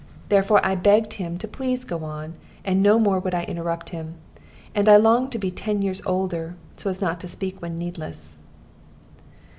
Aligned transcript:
Therefore 0.29 0.65
I 0.65 0.73
begged 0.73 1.13
him 1.13 1.37
to 1.37 1.47
please 1.47 1.81
to 1.81 1.85
go 1.87 2.03
on, 2.05 2.33
and 2.65 2.81
no 2.81 2.97
more 2.97 3.19
would 3.19 3.35
I 3.35 3.43
interrupt 3.43 3.89
him. 3.91 4.15
And 4.73 4.89
I 4.89 4.95
longed 4.97 5.31
to 5.33 5.37
be 5.37 5.51
ten 5.51 5.83
years 5.83 6.01
older, 6.07 6.55
so 6.75 6.89
as 6.89 7.01
not 7.01 7.19
to 7.19 7.27
speak 7.27 7.61
when 7.61 7.75
needless. 7.75 8.37